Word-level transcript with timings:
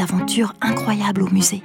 aventures 0.00 0.54
incroyables 0.60 1.22
au 1.22 1.30
musée. 1.30 1.62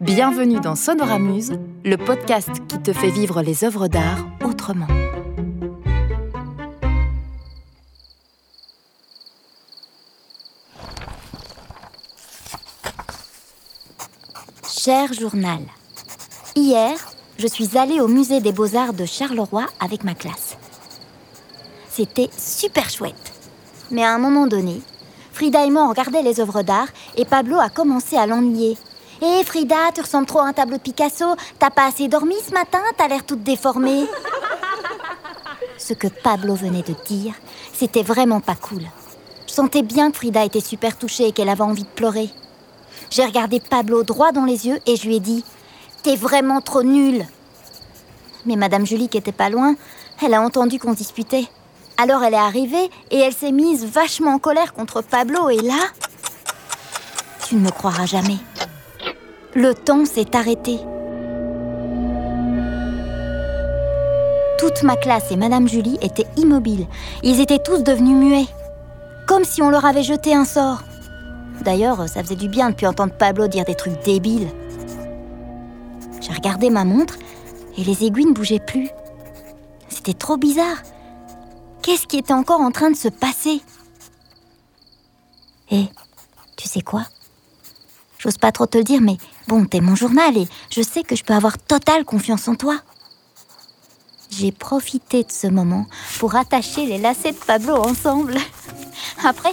Bienvenue 0.00 0.60
dans 0.60 0.74
Sonoramuse, 0.74 1.52
le 1.84 1.96
podcast 1.96 2.50
qui 2.68 2.80
te 2.80 2.92
fait 2.92 3.10
vivre 3.10 3.42
les 3.42 3.64
œuvres 3.64 3.88
d'art 3.88 4.26
autrement. 4.44 4.88
Cher 14.68 15.12
journal, 15.12 15.60
hier, 16.56 16.96
je 17.38 17.46
suis 17.46 17.78
allée 17.78 18.00
au 18.00 18.08
musée 18.08 18.40
des 18.40 18.52
beaux-arts 18.52 18.94
de 18.94 19.04
Charleroi 19.04 19.66
avec 19.78 20.02
ma 20.02 20.14
classe. 20.14 20.56
C'était 21.88 22.30
super 22.36 22.90
chouette. 22.90 23.32
Mais 23.90 24.02
à 24.02 24.14
un 24.14 24.18
moment 24.18 24.46
donné, 24.46 24.80
Frida 25.42 25.64
et 25.64 25.70
moi 25.70 25.88
regardaient 25.88 26.22
les 26.22 26.38
œuvres 26.38 26.62
d'art 26.62 26.86
et 27.16 27.24
Pablo 27.24 27.58
a 27.58 27.68
commencé 27.68 28.16
à 28.16 28.28
l'ennuyer. 28.28 28.78
Hé 29.20 29.42
Frida, 29.42 29.90
tu 29.92 30.00
ressembles 30.00 30.28
trop 30.28 30.38
à 30.38 30.46
un 30.46 30.52
tableau 30.52 30.76
de 30.76 30.82
Picasso. 30.82 31.34
T'as 31.58 31.70
pas 31.70 31.88
assez 31.88 32.06
dormi 32.06 32.36
ce 32.46 32.52
matin 32.52 32.78
T'as 32.96 33.08
l'air 33.08 33.26
toute 33.26 33.42
déformée. 33.42 34.06
Ce 35.78 35.94
que 35.94 36.06
Pablo 36.06 36.54
venait 36.54 36.84
de 36.84 36.94
dire, 37.08 37.34
c'était 37.74 38.04
vraiment 38.04 38.38
pas 38.38 38.54
cool. 38.54 38.82
Je 39.48 39.52
sentais 39.52 39.82
bien 39.82 40.12
que 40.12 40.18
Frida 40.18 40.44
était 40.44 40.60
super 40.60 40.96
touchée 40.96 41.26
et 41.26 41.32
qu'elle 41.32 41.48
avait 41.48 41.62
envie 41.62 41.82
de 41.82 41.88
pleurer. 41.88 42.30
J'ai 43.10 43.24
regardé 43.24 43.58
Pablo 43.58 44.04
droit 44.04 44.30
dans 44.30 44.44
les 44.44 44.68
yeux 44.68 44.78
et 44.86 44.94
je 44.94 45.08
lui 45.08 45.16
ai 45.16 45.20
dit 45.20 45.44
T'es 46.04 46.14
vraiment 46.14 46.60
trop 46.60 46.84
nul 46.84 47.26
Mais 48.46 48.54
Madame 48.54 48.86
Julie, 48.86 49.08
qui 49.08 49.18
était 49.18 49.32
pas 49.32 49.50
loin, 49.50 49.74
elle 50.24 50.34
a 50.34 50.40
entendu 50.40 50.78
qu'on 50.78 50.92
disputait. 50.92 51.48
Alors 52.02 52.24
elle 52.24 52.34
est 52.34 52.36
arrivée 52.36 52.90
et 53.12 53.20
elle 53.20 53.32
s'est 53.32 53.52
mise 53.52 53.84
vachement 53.86 54.32
en 54.32 54.38
colère 54.40 54.74
contre 54.74 55.02
Pablo 55.02 55.50
et 55.50 55.60
là, 55.60 55.78
tu 57.46 57.54
ne 57.54 57.60
me 57.60 57.70
croiras 57.70 58.06
jamais. 58.06 58.38
Le 59.54 59.72
temps 59.72 60.04
s'est 60.04 60.34
arrêté. 60.34 60.80
Toute 64.58 64.82
ma 64.82 64.96
classe 64.96 65.30
et 65.30 65.36
Madame 65.36 65.68
Julie 65.68 65.96
étaient 66.02 66.26
immobiles. 66.36 66.88
Ils 67.22 67.40
étaient 67.40 67.62
tous 67.62 67.84
devenus 67.84 68.16
muets. 68.16 68.48
Comme 69.28 69.44
si 69.44 69.62
on 69.62 69.70
leur 69.70 69.84
avait 69.84 70.02
jeté 70.02 70.34
un 70.34 70.44
sort. 70.44 70.82
D'ailleurs, 71.60 72.08
ça 72.08 72.24
faisait 72.24 72.34
du 72.34 72.48
bien 72.48 72.70
de 72.70 72.74
puis 72.74 72.88
entendre 72.88 73.12
Pablo 73.16 73.46
dire 73.46 73.64
des 73.64 73.76
trucs 73.76 74.02
débiles. 74.02 74.48
J'ai 76.20 76.32
regardé 76.32 76.68
ma 76.68 76.84
montre 76.84 77.14
et 77.78 77.84
les 77.84 78.04
aiguilles 78.04 78.26
ne 78.26 78.32
bougeaient 78.32 78.58
plus. 78.58 78.90
C'était 79.88 80.14
trop 80.14 80.36
bizarre. 80.36 80.78
Qu'est-ce 81.82 82.06
qui 82.06 82.18
était 82.18 82.32
encore 82.32 82.60
en 82.60 82.70
train 82.70 82.90
de 82.90 82.96
se 82.96 83.08
passer 83.08 83.60
Et 85.70 85.86
tu 86.56 86.68
sais 86.68 86.80
quoi? 86.80 87.04
J'ose 88.18 88.38
pas 88.38 88.52
trop 88.52 88.66
te 88.66 88.78
le 88.78 88.84
dire, 88.84 89.00
mais 89.00 89.16
bon, 89.48 89.64
t'es 89.64 89.80
mon 89.80 89.96
journal 89.96 90.36
et 90.36 90.46
je 90.70 90.80
sais 90.80 91.02
que 91.02 91.16
je 91.16 91.24
peux 91.24 91.34
avoir 91.34 91.58
totale 91.58 92.04
confiance 92.04 92.46
en 92.46 92.54
toi. 92.54 92.78
J'ai 94.30 94.52
profité 94.52 95.24
de 95.24 95.32
ce 95.32 95.48
moment 95.48 95.86
pour 96.20 96.36
attacher 96.36 96.86
les 96.86 96.98
lacets 96.98 97.32
de 97.32 97.36
Pablo 97.36 97.74
ensemble. 97.74 98.36
Après, 99.24 99.52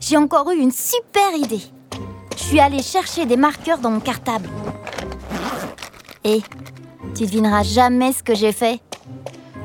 j'ai 0.00 0.16
encore 0.16 0.50
eu 0.52 0.58
une 0.58 0.72
super 0.72 1.36
idée. 1.36 1.62
Je 2.36 2.42
suis 2.42 2.60
allée 2.60 2.82
chercher 2.82 3.26
des 3.26 3.36
marqueurs 3.36 3.78
dans 3.78 3.90
mon 3.90 4.00
cartable. 4.00 4.48
Et 6.24 6.40
tu 7.14 7.26
devineras 7.26 7.62
jamais 7.62 8.12
ce 8.12 8.22
que 8.22 8.34
j'ai 8.34 8.52
fait. 8.52 8.80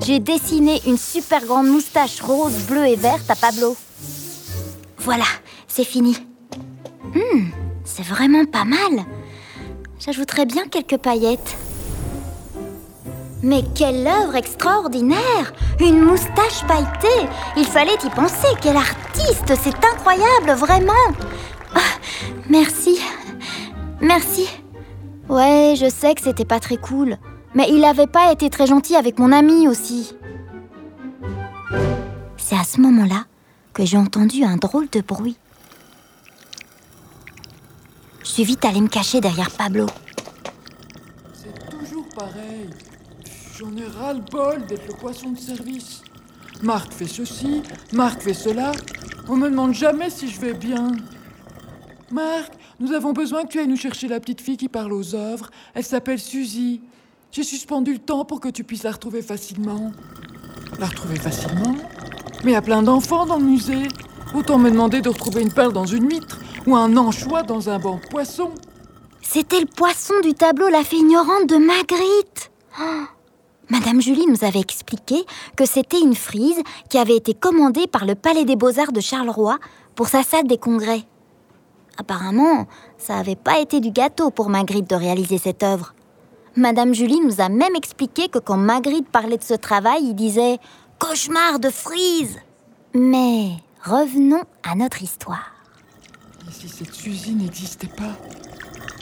J'ai 0.08 0.20
dessiné 0.20 0.80
une 0.88 0.98
super 0.98 1.44
grande 1.44 1.68
moustache 1.68 2.22
rose, 2.22 2.66
bleue 2.66 2.88
et 2.88 2.96
verte 2.96 3.30
à 3.30 3.36
Pablo. 3.36 3.76
Voilà, 5.00 5.26
c'est 5.68 5.84
fini. 5.84 6.16
Hum, 7.14 7.52
c'est 7.84 8.06
vraiment 8.06 8.46
pas 8.46 8.64
mal. 8.64 9.06
J'ajouterais 10.00 10.46
bien 10.46 10.64
quelques 10.70 10.96
paillettes. 10.96 11.58
Mais 13.44 13.66
quelle 13.76 14.08
œuvre 14.08 14.38
extraordinaire 14.38 15.52
Une 15.82 16.00
moustache 16.00 16.66
pailletée 16.66 17.28
Il 17.58 17.66
fallait 17.66 18.00
y 18.02 18.10
penser, 18.10 18.48
quel 18.62 18.78
artiste 18.78 19.56
C'est 19.62 19.86
incroyable, 19.94 20.52
vraiment 20.52 20.94
ah, 21.76 22.00
Merci. 22.50 23.02
Merci. 24.00 24.48
Ouais, 25.28 25.74
je 25.78 25.90
sais 25.90 26.16
que 26.16 26.22
c'était 26.22 26.46
pas 26.46 26.62
très 26.62 26.78
cool. 26.78 27.18
Mais 27.58 27.70
il 27.72 27.82
n'avait 27.82 28.06
pas 28.06 28.32
été 28.32 28.52
très 28.52 28.68
gentil 28.68 28.96
avec 28.96 29.18
mon 29.18 29.32
ami 29.32 29.68
aussi. 29.68 30.14
C'est 32.38 32.56
à 32.56 32.64
ce 32.64 32.80
moment-là 32.82 33.26
que 33.74 33.84
j'ai 33.84 33.98
entendu 33.98 34.44
un 34.44 34.58
drôle 34.58 34.88
de 34.92 35.02
bruit. 35.02 35.38
Je 38.22 38.28
suis 38.28 38.44
vite 38.44 38.64
allée 38.64 38.80
me 38.80 38.88
cacher 38.88 39.22
derrière 39.22 39.50
Pablo. 39.50 39.88
C'est 41.34 41.80
toujours 41.80 42.08
pareil. 42.16 42.70
J'en 43.58 43.76
ai 43.76 43.88
ras-le-bol 43.88 44.64
d'être 44.68 44.88
le 44.90 44.94
poisson 44.94 45.32
de 45.32 45.40
service. 45.40 46.04
Marc 46.62 46.94
fait 46.94 47.08
ceci, 47.08 47.64
Marc 47.92 48.22
fait 48.22 48.36
cela. 48.36 48.72
On 49.28 49.36
me 49.36 49.50
demande 49.50 49.74
jamais 49.74 50.12
si 50.12 50.28
je 50.28 50.40
vais 50.40 50.54
bien. 50.54 50.92
Marc, 52.12 52.54
nous 52.80 52.94
avons 52.94 53.14
besoin 53.14 53.46
que 53.46 53.48
tu 53.48 53.60
ailles 53.60 53.68
nous 53.68 53.78
chercher 53.78 54.08
la 54.08 54.20
petite 54.20 54.42
fille 54.42 54.58
qui 54.58 54.70
parle 54.70 54.94
aux 54.94 55.16
œuvres. 55.16 55.50
Elle 55.74 55.84
s'appelle 55.84 56.20
Suzy. 56.20 56.82
J'ai 57.32 57.44
suspendu 57.44 57.94
le 57.94 58.00
temps 58.00 58.26
pour 58.26 58.40
que 58.40 58.50
tu 58.50 58.64
puisses 58.64 58.84
la 58.84 58.92
retrouver 58.92 59.22
facilement. 59.22 59.92
La 60.80 60.88
retrouver 60.88 61.18
facilement 61.18 61.76
Mais 62.44 62.52
il 62.52 62.54
y 62.54 62.56
a 62.56 62.62
plein 62.62 62.82
d'enfants 62.82 63.26
dans 63.26 63.38
le 63.38 63.46
musée. 63.46 63.88
Autant 64.34 64.58
me 64.58 64.70
demander 64.70 65.02
de 65.02 65.10
retrouver 65.10 65.42
une 65.42 65.52
perle 65.52 65.74
dans 65.74 65.86
une 65.86 66.10
huître 66.10 66.40
ou 66.66 66.76
un 66.76 66.96
anchois 66.98 67.44
dans 67.44 67.70
un 67.70 67.80
banc 67.80 68.00
de 68.04 68.08
poisson. 68.10 68.52
C'était 69.22 69.60
le 69.60 69.66
poisson 69.66 70.14
du 70.24 70.34
tableau 70.34 70.70
La 70.70 70.84
fée 70.84 70.98
ignorante 70.98 71.48
de 71.48 71.58
Magritte. 71.58 72.52
Oh. 72.80 73.04
Madame 73.70 74.02
Julie 74.02 74.26
nous 74.28 74.46
avait 74.46 74.60
expliqué 74.62 75.26
que 75.58 75.66
c'était 75.66 76.00
une 76.00 76.16
frise 76.16 76.62
qui 76.90 76.98
avait 76.98 77.18
été 77.18 77.34
commandée 77.34 77.88
par 77.88 78.06
le 78.06 78.16
Palais 78.16 78.46
des 78.46 78.56
Beaux-Arts 78.56 78.94
de 78.94 79.02
Charleroi 79.02 79.58
pour 79.96 80.08
sa 80.08 80.24
salle 80.24 80.48
des 80.48 80.58
congrès. 80.58 81.04
Apparemment, 81.98 82.68
ça 82.98 83.16
n'avait 83.16 83.36
pas 83.36 83.60
été 83.60 83.80
du 83.82 83.92
gâteau 83.92 84.32
pour 84.32 84.50
Magritte 84.50 84.90
de 84.90 84.96
réaliser 84.96 85.38
cette 85.38 85.64
œuvre. 85.64 85.94
Madame 86.58 86.92
Julie 86.96 87.20
nous 87.20 87.40
a 87.40 87.50
même 87.50 87.76
expliqué 87.76 88.30
que 88.30 88.40
quand 88.40 88.58
Magritte 88.58 89.08
parlait 89.10 89.38
de 89.38 89.44
ce 89.44 89.54
travail, 89.54 90.02
il 90.02 90.16
disait 90.16 90.58
Cauchemar 90.98 91.60
de 91.60 91.70
frise 91.70 92.40
Mais 92.96 93.52
revenons 93.84 94.42
à 94.64 94.74
notre 94.74 95.04
histoire. 95.04 95.54
Et 96.50 96.52
si 96.52 96.68
cette 96.68 96.96
Suzy 96.96 97.36
n'existait 97.36 97.86
pas 97.96 98.18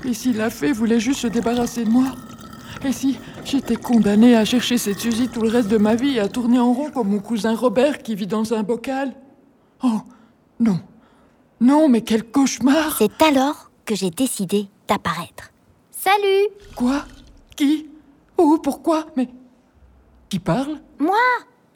Et 0.03 0.13
si 0.13 0.33
la 0.33 0.49
fée 0.49 0.73
voulait 0.73 0.99
juste 0.99 1.21
se 1.21 1.27
débarrasser 1.27 1.85
de 1.85 1.89
moi 1.89 2.07
Et 2.83 2.91
si 2.91 3.17
j'étais 3.45 3.77
condamnée 3.77 4.35
à 4.35 4.43
chercher 4.43 4.77
cette 4.77 4.99
Suzy 4.99 5.29
tout 5.29 5.41
le 5.41 5.49
reste 5.49 5.69
de 5.69 5.77
ma 5.77 5.95
vie 5.95 6.17
et 6.17 6.19
à 6.19 6.27
tourner 6.27 6.59
en 6.59 6.73
rond 6.73 6.91
comme 6.91 7.07
mon 7.07 7.19
cousin 7.19 7.55
Robert 7.55 7.99
qui 7.99 8.15
vit 8.15 8.27
dans 8.27 8.53
un 8.53 8.63
bocal 8.63 9.13
Oh, 9.81 10.01
non. 10.59 10.81
Non, 11.61 11.87
mais 11.87 12.01
quel 12.01 12.25
cauchemar 12.25 12.97
C'est 12.97 13.21
alors 13.21 13.71
que 13.85 13.95
j'ai 13.95 14.09
décidé 14.09 14.67
d'apparaître. 14.89 15.51
Salut 15.91 16.49
Quoi? 16.75 17.05
Qui? 17.55 17.89
Où 18.37 18.57
Pourquoi? 18.57 19.07
Mais... 19.15 19.29
Qui 20.29 20.39
parle? 20.39 20.79
Moi 20.99 21.15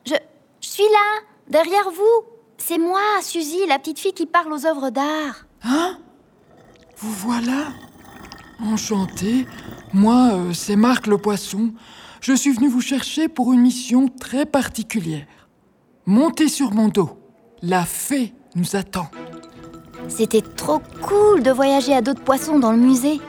je, 0.06 0.16
je 0.62 0.68
suis 0.68 0.84
là, 0.84 1.22
derrière 1.48 1.90
vous. 1.92 2.26
C'est 2.58 2.78
moi, 2.78 3.02
Suzy, 3.22 3.66
la 3.68 3.80
petite 3.80 4.00
fille 4.00 4.14
qui 4.14 4.26
parle 4.26 4.52
aux 4.52 4.66
œuvres 4.66 4.90
d'art. 4.90 5.46
Hein? 5.64 5.98
Vous 6.98 7.12
voilà? 7.12 7.68
Enchanté. 8.62 9.48
Moi, 9.94 10.32
euh, 10.34 10.54
c'est 10.54 10.76
Marc 10.76 11.08
le 11.08 11.18
poisson. 11.18 11.72
Je 12.20 12.34
suis 12.34 12.52
venu 12.52 12.68
vous 12.68 12.82
chercher 12.82 13.30
pour 13.30 13.54
une 13.54 13.62
mission 13.62 14.10
très 14.10 14.46
particulière. 14.46 15.26
Montez 16.06 16.50
sur 16.50 16.74
mon 16.74 16.90
dos. 16.90 17.18
La 17.62 17.86
fée 17.86 18.34
nous 18.56 18.76
attend. 18.76 19.10
C'était 20.10 20.42
trop 20.42 20.82
cool 21.02 21.44
de 21.44 21.52
voyager 21.52 21.94
à 21.94 22.02
dos 22.02 22.14
de 22.14 22.20
poisson 22.20 22.60
dans 22.60 22.72
le 22.72 22.78
musée. 22.78 23.22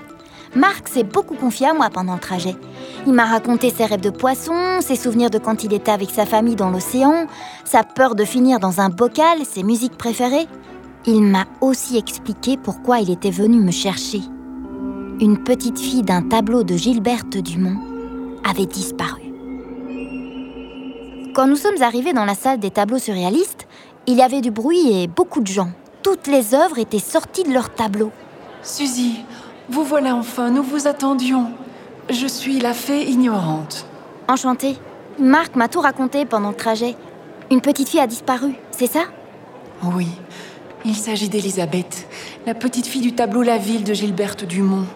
Marc 0.55 0.89
s'est 0.89 1.05
beaucoup 1.05 1.37
confié 1.37 1.69
à 1.69 1.75
moi 1.75 1.91
pendant 1.91 2.15
le 2.15 2.21
trajet. 2.21 2.57
Il 3.07 3.13
m'a 3.13 3.25
raconté 3.25 3.71
ses 3.71 3.85
rêves 3.85 4.01
de 4.01 4.11
poisson, 4.11 4.81
ses 4.81 4.97
souvenirs 4.97 5.31
de 5.31 5.39
quand 5.39 5.63
il 5.63 5.73
était 5.73 5.93
avec 5.93 6.11
sa 6.11 6.27
famille 6.27 6.57
dans 6.57 6.71
l'océan, 6.71 7.27
sa 7.65 7.85
peur 7.85 8.17
de 8.17 8.25
finir 8.25 8.59
dans 8.59 8.81
un 8.81 8.89
bocal, 8.89 9.45
ses 9.45 9.63
musiques 9.63 9.97
préférées. 9.97 10.49
Il 11.07 11.23
m'a 11.23 11.47
aussi 11.61 11.97
expliqué 11.97 12.57
pourquoi 12.57 12.99
il 12.99 13.11
était 13.11 13.31
venu 13.31 13.61
me 13.61 13.71
chercher. 13.71 14.21
Une 15.21 15.43
petite 15.45 15.79
fille 15.79 16.03
d'un 16.03 16.23
tableau 16.23 16.65
de 16.65 16.77
Gilberte 16.77 17.37
Dumont 17.37 17.79
avait 18.49 18.67
disparu. 18.67 19.23
Quand 21.33 21.47
nous 21.47 21.57
sommes 21.57 21.81
arrivés 21.81 22.13
dans 22.13 22.25
la 22.25 22.35
salle 22.35 22.59
des 22.59 22.71
tableaux 22.71 22.99
surréalistes, 22.99 23.69
il 24.07 24.17
y 24.17 24.23
avait 24.23 24.41
du 24.41 24.51
bruit 24.51 24.91
et 24.93 25.07
beaucoup 25.07 25.41
de 25.41 25.47
gens. 25.47 25.71
Toutes 26.03 26.27
les 26.27 26.55
œuvres 26.55 26.79
étaient 26.79 26.99
sorties 26.99 27.45
de 27.45 27.53
leur 27.53 27.71
tableau. 27.71 28.11
Suzy, 28.63 29.25
vous 29.71 29.85
voilà 29.85 30.17
enfin, 30.17 30.51
nous 30.51 30.65
vous 30.65 30.89
attendions. 30.89 31.47
Je 32.11 32.27
suis 32.27 32.59
la 32.59 32.75
fée 32.75 33.09
ignorante. 33.09 33.87
Enchantée. 34.29 34.77
Marc 35.19 35.55
m'a 35.55 35.69
tout 35.69 35.81
raconté 35.81 36.25
pendant 36.25 36.49
le 36.49 36.57
trajet. 36.57 36.97
Une 37.51 37.61
petite 37.61 37.89
fille 37.89 38.01
a 38.01 38.07
disparu, 38.07 38.55
c'est 38.73 38.89
ça? 38.89 39.05
Oui, 39.95 40.09
il 40.85 40.97
s'agit 40.97 41.29
d'Elisabeth, 41.29 42.09
la 42.47 42.55
petite 42.55 42.87
fille 42.87 43.01
du 43.01 43.13
tableau 43.15 43.43
La 43.43 43.59
Ville 43.59 43.85
de 43.85 43.95
Gilberte 43.95 44.45
Dumont. 44.45 44.87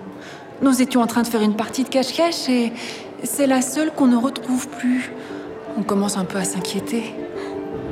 Nous 0.61 0.83
étions 0.83 1.03
en 1.03 1.07
train 1.07 1.23
de 1.23 1.29
faire 1.29 1.43
une 1.43 1.57
partie 1.57 1.85
de 1.85 1.89
cache-cache 1.89 2.49
et 2.49 2.73
c'est 3.23 3.47
la 3.47 3.63
seule 3.63 3.93
qu'on 3.93 4.07
ne 4.07 4.17
retrouve 4.17 4.69
plus. 4.69 5.13
On 5.79 5.83
commence 5.83 6.17
un 6.17 6.25
peu 6.25 6.39
à 6.39 6.45
s'inquiéter. 6.45 7.15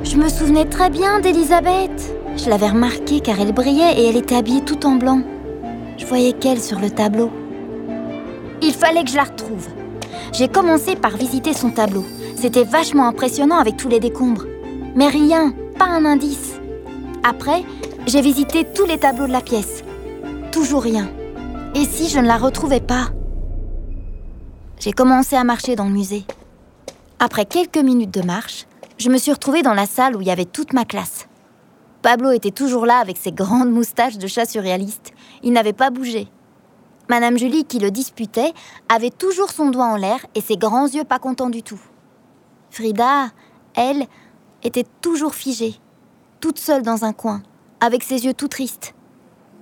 Je 0.03 0.17
me 0.17 0.27
souvenais 0.27 0.65
très 0.65 0.89
bien 0.89 1.19
d'Elisabeth. 1.19 2.15
Je 2.35 2.49
l'avais 2.49 2.69
remarquée 2.69 3.21
car 3.21 3.39
elle 3.39 3.53
brillait 3.53 3.99
et 3.99 4.09
elle 4.09 4.17
était 4.17 4.35
habillée 4.35 4.61
tout 4.61 4.85
en 4.85 4.95
blanc. 4.95 5.21
Je 5.97 6.05
voyais 6.05 6.33
qu'elle 6.33 6.61
sur 6.61 6.79
le 6.79 6.89
tableau. 6.89 7.31
Il 8.61 8.73
fallait 8.73 9.03
que 9.03 9.09
je 9.09 9.15
la 9.15 9.23
retrouve. 9.23 9.67
J'ai 10.31 10.47
commencé 10.47 10.95
par 10.95 11.15
visiter 11.15 11.53
son 11.53 11.69
tableau. 11.69 12.05
C'était 12.35 12.63
vachement 12.63 13.07
impressionnant 13.07 13.57
avec 13.57 13.77
tous 13.77 13.89
les 13.89 13.99
décombres. 13.99 14.45
Mais 14.95 15.07
rien, 15.07 15.53
pas 15.77 15.85
un 15.85 16.05
indice. 16.05 16.59
Après, 17.23 17.63
j'ai 18.07 18.21
visité 18.21 18.65
tous 18.65 18.85
les 18.85 18.97
tableaux 18.97 19.27
de 19.27 19.31
la 19.31 19.41
pièce. 19.41 19.83
Toujours 20.51 20.83
rien. 20.83 21.09
Et 21.75 21.85
si 21.85 22.09
je 22.09 22.19
ne 22.19 22.27
la 22.27 22.37
retrouvais 22.37 22.81
pas? 22.81 23.09
J'ai 24.79 24.91
commencé 24.91 25.35
à 25.35 25.43
marcher 25.43 25.75
dans 25.75 25.85
le 25.85 25.91
musée. 25.91 26.23
Après 27.19 27.45
quelques 27.45 27.77
minutes 27.77 28.13
de 28.13 28.21
marche, 28.21 28.65
je 28.97 29.09
me 29.09 29.17
suis 29.17 29.31
retrouvée 29.31 29.61
dans 29.61 29.73
la 29.73 29.85
salle 29.85 30.15
où 30.15 30.21
il 30.21 30.27
y 30.27 30.31
avait 30.31 30.45
toute 30.45 30.73
ma 30.73 30.85
classe. 30.85 31.22
Pablo 32.03 32.31
était 32.31 32.51
toujours 32.51 32.85
là 32.85 32.97
avec 32.97 33.15
ses 33.15 33.31
grandes 33.31 33.71
moustaches 33.71 34.17
de 34.17 34.27
chat 34.27 34.45
surréaliste. 34.45 35.13
Il 35.41 35.53
n'avait 35.53 35.71
pas 35.71 35.89
bougé. 35.89 36.27
Madame 37.09 37.37
Julie, 37.37 37.63
qui 37.63 37.79
le 37.79 37.91
disputait, 37.91 38.51
avait 38.89 39.09
toujours 39.09 39.51
son 39.51 39.69
doigt 39.69 39.85
en 39.85 39.95
l'air 39.95 40.25
et 40.35 40.41
ses 40.41 40.57
grands 40.57 40.85
yeux 40.85 41.05
pas 41.05 41.17
contents 41.17 41.49
du 41.49 41.63
tout. 41.63 41.79
Frida, 42.71 43.29
elle, 43.73 44.05
était 44.63 44.85
toujours 44.99 45.33
figée, 45.33 45.75
toute 46.41 46.59
seule 46.59 46.81
dans 46.81 47.05
un 47.05 47.13
coin, 47.13 47.41
avec 47.79 48.03
ses 48.03 48.25
yeux 48.25 48.33
tout 48.33 48.49
tristes. 48.49 48.93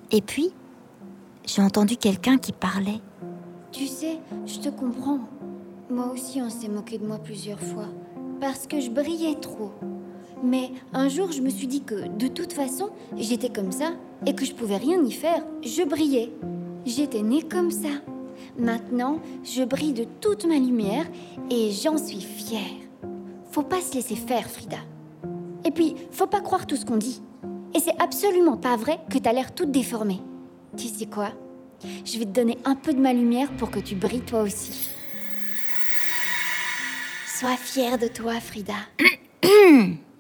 Et 0.10 0.24
puis, 0.24 0.52
j'ai 1.46 1.62
entendu 1.62 1.96
quelqu'un 1.96 2.40
qui 2.40 2.54
parlait. 2.54 3.02
Tu 3.72 3.86
sais, 3.86 4.20
je 4.48 4.58
te 4.58 4.70
comprends. 4.70 5.20
Moi 5.92 6.08
aussi, 6.12 6.42
on 6.42 6.50
s'est 6.50 6.70
moqué 6.70 6.98
de 6.98 7.06
moi 7.06 7.20
plusieurs 7.20 7.60
fois. 7.60 7.90
Parce 8.40 8.66
que 8.66 8.80
je 8.80 8.90
brillais 8.90 9.36
trop. 9.36 9.74
Mais 10.44 10.72
un 10.94 11.08
jour, 11.08 11.32
je 11.32 11.42
me 11.42 11.50
suis 11.50 11.68
dit 11.68 11.84
que, 11.84 12.08
de 12.08 12.28
toute 12.28 12.54
façon, 12.54 12.90
j'étais 13.18 13.50
comme 13.50 13.72
ça 13.72 13.92
et 14.26 14.34
que 14.34 14.46
je 14.46 14.54
pouvais 14.54 14.78
rien 14.78 15.04
y 15.04 15.12
faire. 15.12 15.44
Je 15.64 15.84
brillais. 15.84 16.32
J'étais 16.86 17.22
née 17.22 17.44
comme 17.44 17.72
ça. 17.72 17.90
Maintenant, 18.58 19.20
je 19.44 19.64
brille 19.64 19.94
de 19.94 20.06
toute 20.20 20.46
ma 20.46 20.56
lumière 20.56 21.06
et 21.50 21.72
j'en 21.72 21.98
suis 21.98 22.22
fière. 22.22 22.62
Faut 23.52 23.64
pas 23.64 23.82
se 23.82 23.94
laisser 23.94 24.16
faire, 24.16 24.50
Frida. 24.50 24.78
Et 25.64 25.72
puis, 25.72 25.96
faut 26.12 26.28
pas 26.28 26.42
croire 26.42 26.66
tout 26.66 26.76
ce 26.76 26.86
qu'on 26.86 26.98
dit. 26.98 27.22
Et 27.76 27.80
c'est 27.80 28.00
absolument 28.02 28.58
pas 28.58 28.76
vrai 28.76 29.00
que 29.10 29.18
t'as 29.20 29.34
l'air 29.34 29.54
toute 29.54 29.72
déformée. 29.72 30.22
Tu 30.76 30.88
sais 30.88 31.06
quoi? 31.06 31.30
Je 32.06 32.18
vais 32.18 32.26
te 32.26 32.32
donner 32.32 32.58
un 32.66 32.76
peu 32.76 32.94
de 32.94 33.00
ma 33.00 33.14
lumière 33.14 33.52
pour 33.58 33.72
que 33.72 33.80
tu 33.80 33.96
brilles 33.96 34.22
toi 34.22 34.42
aussi. 34.42 34.90
Sois 37.28 37.58
fière 37.58 37.98
de 37.98 38.08
toi, 38.08 38.40
Frida. 38.40 38.74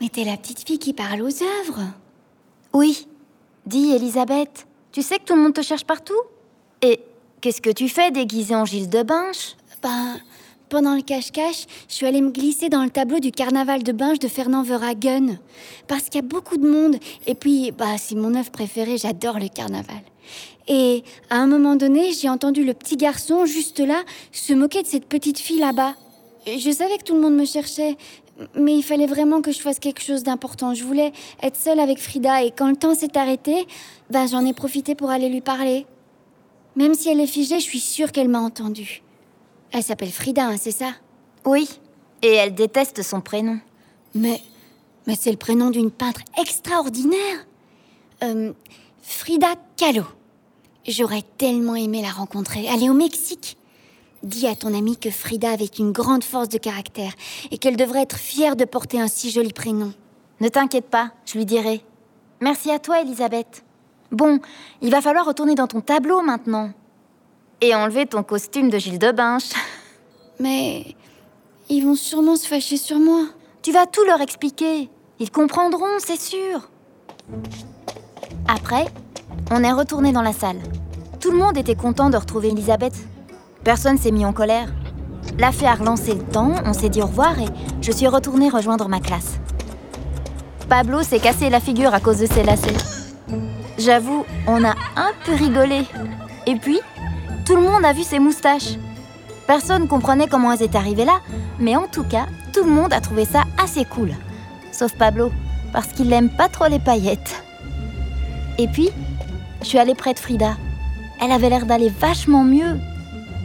Mais 0.00 0.08
t'es 0.08 0.24
la 0.24 0.36
petite 0.36 0.66
fille 0.66 0.78
qui 0.78 0.92
parle 0.92 1.22
aux 1.22 1.42
œuvres. 1.42 1.82
Oui, 2.72 3.06
dis 3.66 3.92
Elisabeth, 3.92 4.66
tu 4.92 5.02
sais 5.02 5.18
que 5.18 5.24
tout 5.24 5.34
le 5.34 5.42
monde 5.42 5.54
te 5.54 5.62
cherche 5.62 5.84
partout? 5.84 6.20
Et 6.82 7.00
qu'est-ce 7.40 7.60
que 7.60 7.70
tu 7.70 7.88
fais 7.88 8.10
déguisée 8.10 8.54
en 8.54 8.64
Gilles 8.64 8.88
de 8.88 9.02
Binche? 9.02 9.56
Ben, 9.82 10.20
pendant 10.68 10.94
le 10.94 11.02
cache-cache, 11.02 11.66
je 11.88 11.94
suis 11.94 12.06
allée 12.06 12.20
me 12.20 12.30
glisser 12.30 12.68
dans 12.68 12.84
le 12.84 12.90
tableau 12.90 13.20
du 13.20 13.32
carnaval 13.32 13.82
de 13.82 13.92
Binche 13.92 14.18
de 14.18 14.28
Fernand 14.28 14.62
Verhagen. 14.62 15.38
Parce 15.86 16.04
qu'il 16.04 16.16
y 16.16 16.24
a 16.24 16.28
beaucoup 16.28 16.58
de 16.58 16.68
monde. 16.68 16.96
Et 17.26 17.34
puis, 17.34 17.72
bah, 17.72 17.96
c'est 17.98 18.14
mon 18.14 18.34
œuvre 18.34 18.50
préférée, 18.50 18.98
j'adore 18.98 19.38
le 19.38 19.48
carnaval. 19.48 20.02
Et 20.68 21.02
à 21.30 21.38
un 21.38 21.46
moment 21.46 21.76
donné, 21.76 22.12
j'ai 22.12 22.28
entendu 22.28 22.64
le 22.64 22.74
petit 22.74 22.96
garçon 22.96 23.46
juste 23.46 23.80
là 23.80 24.02
se 24.30 24.52
moquer 24.52 24.82
de 24.82 24.86
cette 24.86 25.06
petite 25.06 25.38
fille 25.38 25.58
là-bas. 25.58 25.94
Je 26.46 26.70
savais 26.70 26.98
que 26.98 27.04
tout 27.04 27.14
le 27.14 27.20
monde 27.20 27.34
me 27.34 27.44
cherchait, 27.44 27.96
mais 28.54 28.76
il 28.76 28.82
fallait 28.82 29.06
vraiment 29.06 29.40
que 29.40 29.52
je 29.52 29.60
fasse 29.60 29.78
quelque 29.78 30.02
chose 30.02 30.22
d'important. 30.22 30.74
Je 30.74 30.84
voulais 30.84 31.12
être 31.42 31.56
seule 31.56 31.80
avec 31.80 31.98
Frida 31.98 32.42
et 32.44 32.50
quand 32.50 32.68
le 32.68 32.76
temps 32.76 32.94
s'est 32.94 33.16
arrêté, 33.16 33.66
bah, 34.10 34.26
j'en 34.26 34.44
ai 34.44 34.52
profité 34.52 34.94
pour 34.94 35.10
aller 35.10 35.28
lui 35.28 35.40
parler. 35.40 35.86
Même 36.76 36.94
si 36.94 37.08
elle 37.08 37.20
est 37.20 37.26
figée, 37.26 37.58
je 37.58 37.64
suis 37.64 37.80
sûre 37.80 38.12
qu'elle 38.12 38.28
m'a 38.28 38.40
entendue. 38.40 39.02
Elle 39.72 39.82
s'appelle 39.82 40.10
Frida, 40.10 40.46
hein, 40.46 40.56
c'est 40.58 40.70
ça? 40.70 40.92
Oui, 41.44 41.68
et 42.22 42.32
elle 42.32 42.54
déteste 42.54 43.02
son 43.02 43.20
prénom. 43.20 43.58
Mais, 44.14 44.40
mais 45.06 45.16
c'est 45.18 45.30
le 45.30 45.36
prénom 45.36 45.70
d'une 45.70 45.90
peintre 45.90 46.20
extraordinaire. 46.40 47.46
Euh, 48.22 48.52
Frida 49.02 49.54
Kahlo. 49.76 50.04
J'aurais 50.86 51.22
tellement 51.36 51.74
aimé 51.74 52.00
la 52.02 52.10
rencontrer. 52.10 52.64
Elle 52.64 52.82
est 52.82 52.90
au 52.90 52.94
Mexique. 52.94 53.57
Dis 54.22 54.46
à 54.46 54.56
ton 54.56 54.74
amie 54.74 54.96
que 54.96 55.10
Frida 55.10 55.50
avait 55.50 55.64
une 55.64 55.92
grande 55.92 56.24
force 56.24 56.48
de 56.48 56.58
caractère 56.58 57.12
et 57.50 57.58
qu'elle 57.58 57.76
devrait 57.76 58.02
être 58.02 58.16
fière 58.16 58.56
de 58.56 58.64
porter 58.64 59.00
un 59.00 59.06
si 59.06 59.30
joli 59.30 59.52
prénom. 59.52 59.92
Ne 60.40 60.48
t'inquiète 60.48 60.88
pas, 60.88 61.12
je 61.24 61.38
lui 61.38 61.46
dirai. 61.46 61.82
Merci 62.40 62.70
à 62.70 62.78
toi, 62.78 63.00
Elisabeth. 63.00 63.64
Bon, 64.10 64.40
il 64.80 64.90
va 64.90 65.00
falloir 65.00 65.26
retourner 65.26 65.54
dans 65.54 65.66
ton 65.66 65.80
tableau 65.80 66.22
maintenant. 66.22 66.72
Et 67.60 67.74
enlever 67.74 68.06
ton 68.06 68.22
costume 68.22 68.70
de 68.70 68.78
Gilles 68.78 68.98
de 68.98 69.12
Binche. 69.12 69.50
Mais 70.40 70.96
ils 71.68 71.84
vont 71.84 71.96
sûrement 71.96 72.36
se 72.36 72.46
fâcher 72.46 72.76
sur 72.76 72.98
moi. 72.98 73.26
Tu 73.62 73.72
vas 73.72 73.86
tout 73.86 74.04
leur 74.04 74.20
expliquer. 74.20 74.88
Ils 75.20 75.30
comprendront, 75.30 75.98
c'est 75.98 76.20
sûr. 76.20 76.70
Après, 78.46 78.86
on 79.50 79.62
est 79.62 79.72
retourné 79.72 80.12
dans 80.12 80.22
la 80.22 80.32
salle. 80.32 80.60
Tout 81.20 81.32
le 81.32 81.38
monde 81.38 81.58
était 81.58 81.74
content 81.74 82.10
de 82.10 82.16
retrouver 82.16 82.48
Elisabeth. 82.48 82.94
Personne 83.68 83.98
s'est 83.98 84.12
mis 84.12 84.24
en 84.24 84.32
colère. 84.32 84.72
La 85.38 85.52
fée 85.52 85.66
a 85.66 85.74
relancé 85.74 86.14
le 86.14 86.22
temps, 86.22 86.54
on 86.64 86.72
s'est 86.72 86.88
dit 86.88 87.02
au 87.02 87.06
revoir 87.06 87.38
et 87.38 87.48
je 87.82 87.92
suis 87.92 88.06
retournée 88.06 88.48
rejoindre 88.48 88.88
ma 88.88 88.98
classe. 88.98 89.40
Pablo 90.70 91.02
s'est 91.02 91.18
cassé 91.18 91.50
la 91.50 91.60
figure 91.60 91.92
à 91.92 92.00
cause 92.00 92.16
de 92.16 92.24
ses 92.24 92.44
lacets. 92.44 92.72
J'avoue, 93.76 94.24
on 94.46 94.64
a 94.64 94.70
un 94.96 95.10
peu 95.26 95.34
rigolé. 95.34 95.82
Et 96.46 96.54
puis, 96.56 96.80
tout 97.44 97.56
le 97.56 97.60
monde 97.60 97.84
a 97.84 97.92
vu 97.92 98.04
ses 98.04 98.18
moustaches. 98.18 98.78
Personne 99.46 99.86
comprenait 99.86 100.28
comment 100.28 100.50
elles 100.50 100.62
étaient 100.62 100.78
arrivées 100.78 101.04
là, 101.04 101.20
mais 101.58 101.76
en 101.76 101.88
tout 101.88 102.04
cas, 102.04 102.24
tout 102.54 102.64
le 102.64 102.70
monde 102.70 102.94
a 102.94 103.02
trouvé 103.02 103.26
ça 103.26 103.42
assez 103.62 103.84
cool. 103.84 104.14
Sauf 104.72 104.94
Pablo, 104.94 105.30
parce 105.74 105.88
qu'il 105.88 106.08
n'aime 106.08 106.30
pas 106.30 106.48
trop 106.48 106.68
les 106.68 106.78
paillettes. 106.78 107.44
Et 108.56 108.66
puis, 108.66 108.88
je 109.60 109.66
suis 109.66 109.78
allée 109.78 109.94
près 109.94 110.14
de 110.14 110.18
Frida. 110.18 110.56
Elle 111.20 111.32
avait 111.32 111.50
l'air 111.50 111.66
d'aller 111.66 111.90
vachement 111.90 112.44
mieux. 112.44 112.80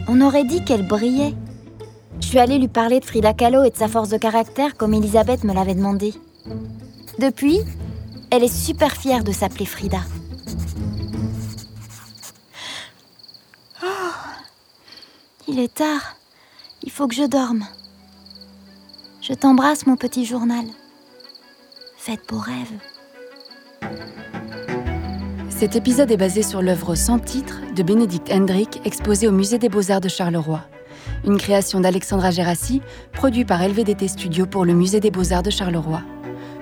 On 0.06 0.20
aurait 0.20 0.44
dit 0.44 0.64
qu'elle 0.64 0.86
brillait. 0.86 1.34
Je 2.20 2.26
suis 2.26 2.38
allée 2.38 2.58
lui 2.58 2.68
parler 2.68 3.00
de 3.00 3.04
Frida 3.04 3.32
Kahlo 3.32 3.64
et 3.64 3.70
de 3.70 3.76
sa 3.76 3.88
force 3.88 4.08
de 4.08 4.18
caractère 4.18 4.76
comme 4.76 4.94
Elisabeth 4.94 5.44
me 5.44 5.54
l'avait 5.54 5.74
demandé. 5.74 6.14
Depuis, 7.18 7.60
elle 8.30 8.44
est 8.44 8.54
super 8.54 8.92
fière 8.92 9.24
de 9.24 9.32
s'appeler 9.32 9.66
Frida. 9.66 10.00
Oh, 13.82 13.86
il 15.48 15.58
est 15.58 15.72
tard. 15.72 16.16
Il 16.82 16.90
faut 16.90 17.08
que 17.08 17.14
je 17.14 17.24
dorme. 17.24 17.66
Je 19.22 19.32
t'embrasse, 19.32 19.86
mon 19.86 19.96
petit 19.96 20.26
journal. 20.26 20.66
Faites 21.96 22.28
beaux 22.28 22.38
rêves. 22.38 22.93
Cet 25.56 25.76
épisode 25.76 26.10
est 26.10 26.16
basé 26.16 26.42
sur 26.42 26.62
l'œuvre 26.62 26.96
sans 26.96 27.20
titre 27.20 27.60
de 27.76 27.84
Bénédicte 27.84 28.32
Hendrick 28.32 28.80
exposée 28.84 29.28
au 29.28 29.30
Musée 29.30 29.58
des 29.58 29.68
Beaux-Arts 29.68 30.00
de 30.00 30.08
Charleroi. 30.08 30.64
Une 31.24 31.36
création 31.36 31.78
d'Alexandra 31.78 32.32
Gérassi, 32.32 32.82
produit 33.12 33.44
par 33.44 33.62
LVDT 33.62 34.08
Studio 34.08 34.46
pour 34.46 34.64
le 34.64 34.74
Musée 34.74 34.98
des 34.98 35.12
Beaux-Arts 35.12 35.44
de 35.44 35.50
Charleroi. 35.50 36.02